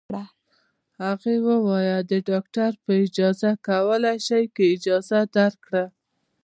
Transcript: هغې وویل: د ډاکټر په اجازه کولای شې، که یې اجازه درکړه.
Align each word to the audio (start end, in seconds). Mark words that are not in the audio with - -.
هغې 1.03 1.35
وویل: 1.47 2.01
د 2.11 2.13
ډاکټر 2.29 2.71
په 2.83 2.91
اجازه 3.05 3.49
کولای 3.67 4.17
شې، 4.25 4.41
که 4.53 4.61
یې 4.67 4.73
اجازه 4.75 5.19
درکړه. 5.35 5.85